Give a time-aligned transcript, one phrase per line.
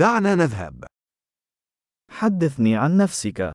[0.00, 0.84] دعنا نذهب.
[2.10, 3.52] حدثني عن نفسك.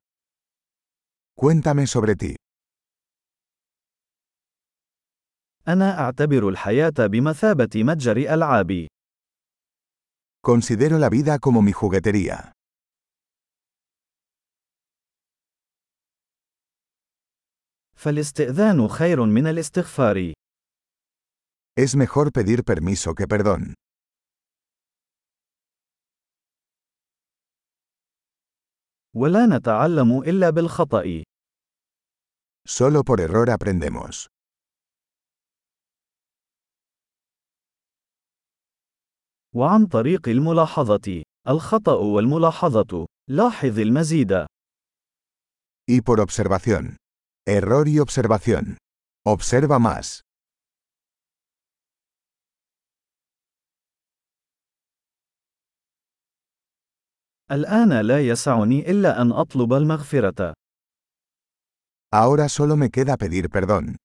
[1.41, 2.35] Cuéntame sobre ti.
[5.68, 8.88] أنا أعتبر الحياة بمثابة متجر ألعاب.
[10.42, 12.52] Considero la vida como mi juguetería.
[17.96, 20.34] فالاستئذان خير من الاستغفار.
[21.80, 23.73] Es mejor pedir permiso que perdón.
[29.15, 31.23] ولا نتعلم إلا بالخطأ.
[32.67, 34.27] Solo por error aprendemos.
[39.55, 41.23] وعن طريق الملاحظة.
[41.47, 43.05] الخطأ والملاحظة.
[43.29, 44.45] لاحظ المزيد.
[45.91, 46.97] Y por observación.
[47.47, 48.77] Error y observación.
[49.25, 50.21] Observa más.
[57.52, 60.53] الآن لا يسعني إلا أن أطلب المغفرة.
[62.16, 63.95] Ahora solo me queda pedir perdón.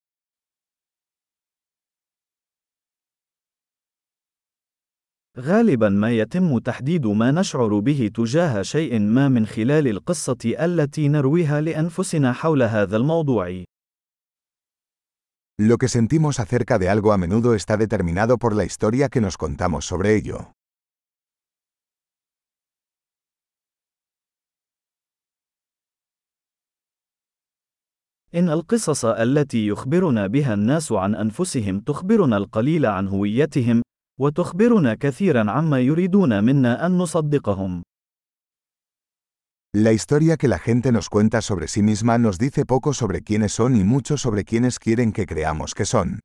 [5.37, 11.61] غالبا ما يتم تحديد ما نشعر به تجاه شيء ما من خلال القصة التي نرويها
[11.61, 13.63] لأنفسنا حول هذا الموضوع.
[15.61, 19.37] Lo que sentimos acerca de algo a menudo está determinado por la historia que nos
[19.37, 20.53] contamos sobre ello.
[28.35, 33.81] إن القصص التي يخبرنا بها الناس عن أنفسهم تخبرنا القليل عن هويتهم،
[34.19, 37.81] وتخبرنا كثيرا عما يريدون منا أن نصدقهم.
[39.73, 43.53] La historia que la gente nos cuenta sobre sí misma nos dice poco sobre quiénes
[43.53, 46.19] son y mucho sobre quiénes quieren que creamos que son.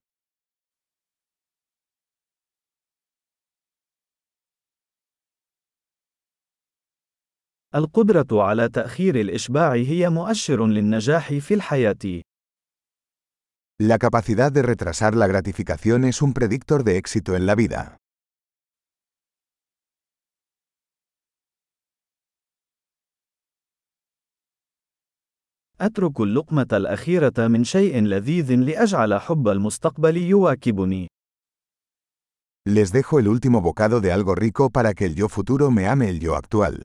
[7.76, 12.22] القدرة على تأخير الإشباع هي مؤشر للنجاح في الحياة.
[13.82, 17.96] La capacidad de retrasar la gratificación es un predictor de éxito en la vida.
[25.80, 31.06] أترك اللقمة الأخيرة من شيء لذيذ لأجعل حب المستقبل يواكبني.
[32.68, 36.08] Les dejo el último bocado de algo rico para que el yo futuro me ame
[36.08, 36.82] el yo actual.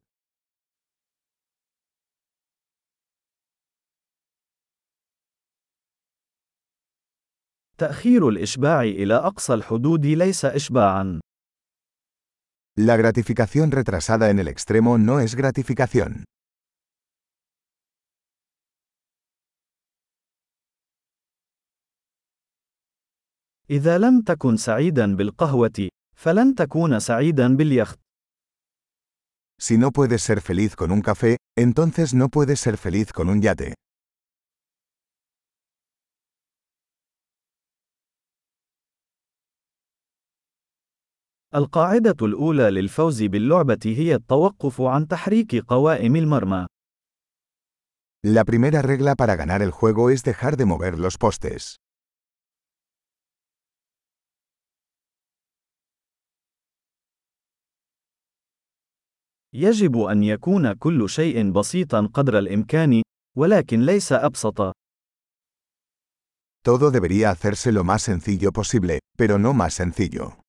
[7.81, 11.19] تأخير الإشباع إلى أقصى الحدود ليس إشباعًا.
[12.79, 16.23] La gratificación retrasada en el extremo no es gratificación.
[23.69, 27.99] إذا لم تكن سعيدًا بالقهوة، فلن تكون سعيدًا باليخت.
[29.61, 33.41] Si no puedes ser feliz con un café, entonces no puedes ser feliz con un
[33.41, 33.73] yate.
[41.55, 46.65] القاعدة الأولى للفوز باللعبة هي التوقف عن تحريك قوائم المرمى.
[48.23, 51.75] La primera regla para ganar el juego es dejar de mover los postes.
[59.53, 63.01] يجب أن يكون كل شيء بسيطا قدر الإمكان،
[63.37, 64.71] ولكن ليس أبسط.
[66.63, 70.40] Todo debería hacerse lo más sencillo posible, pero no más sencillo.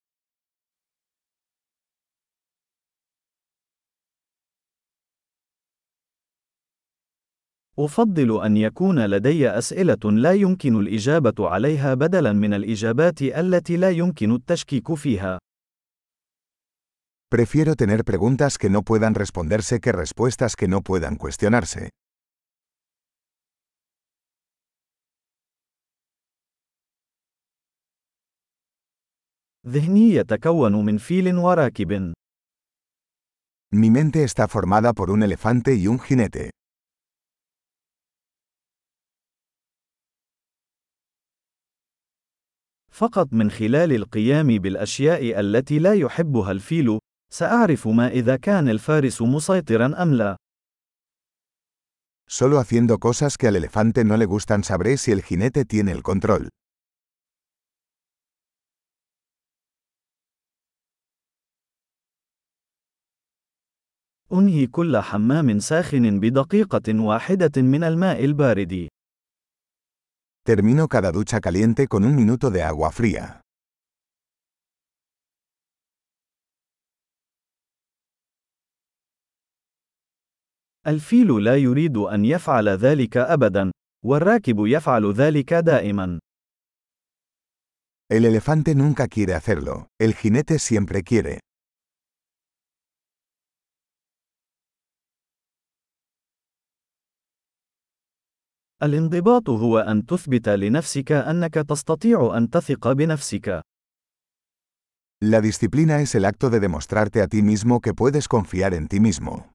[7.79, 14.35] أفضل أن يكون لدي أسئلة لا يمكن الإجابة عليها بدلاً من الإجابات التي لا يمكن
[14.35, 15.39] التشكيك فيها.
[17.35, 21.89] Prefiero tener preguntas que no puedan responderse que respuestas que no puedan cuestionarse.
[29.67, 32.13] ذهني يتكون من فيل وراكب.
[33.75, 36.51] Mi mente está formada por un elefante y un jinete.
[42.93, 46.99] فقط من خلال القيام بالأشياء التي لا يحبها الفيل،
[47.33, 50.37] سأعرف ما إذا كان الفارس مسيطرا أم لا.
[52.27, 56.03] Solo haciendo cosas que al elefante no le gustan sabré si el jinete tiene el
[56.03, 56.49] control.
[64.33, 68.87] أنهي كل حمام ساخن بدقيقة واحدة من الماء البارد.
[70.44, 73.42] Termino cada ducha caliente con un minuto de agua fría.
[80.86, 83.70] الفيل لا يريد أن يفعل ذلك أبدا،
[84.04, 86.18] والراكب يفعل ذلك دائما.
[88.10, 91.40] El elefante nunca quiere hacerlo, el jinete siempre quiere.
[98.83, 103.61] الانضباط هو أن تثبت لنفسك أنك تستطيع أن تثق بنفسك.
[105.23, 108.99] La disciplina es el acto de demostrarte a ti mismo que puedes confiar en ti
[108.99, 109.51] mismo.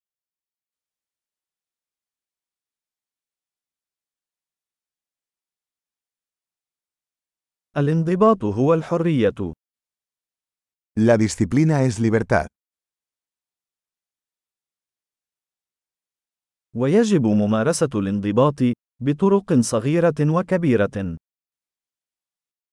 [7.76, 9.52] الانضباط هو الحرية.
[10.98, 12.46] La disciplina es libertad.
[16.74, 21.16] ويجب ممارسة الانضباط بطرق صغيرة وكبيرة.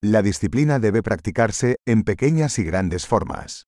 [0.04, 3.64] La disciplina debe practicarse en pequeñas y grandes formas.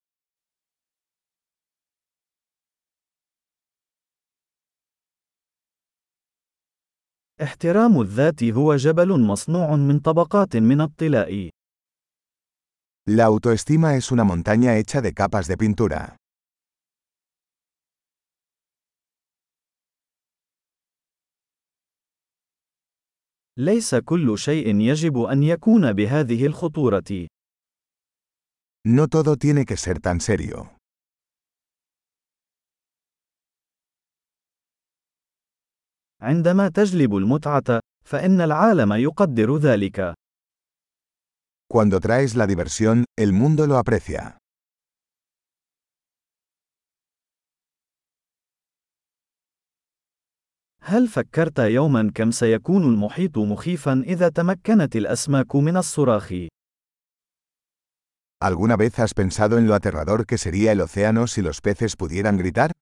[7.42, 11.50] احترام الذات هو جبل مصنوع من طبقات من الطلاء.
[13.08, 16.16] La autoestima es una montaña hecha de capas de pintura.
[23.58, 27.26] ليس كل شيء يجب أن يكون بهذه الخطورة.
[28.88, 30.78] No todo tiene que ser tan serio.
[36.20, 40.14] عندما تجلب المتعة، فإن العالم يقدر ذلك.
[41.68, 44.38] Cuando traes la diversión, el mundo lo aprecia.
[50.88, 56.32] هل فكرت يوما كم سيكون المحيط مخيفا إذا تمكنت الأسماك من الصراخ؟
[58.40, 62.38] ¿Alguna vez has pensado en lo aterrador que sería el océano si los peces pudieran
[62.38, 62.72] gritar?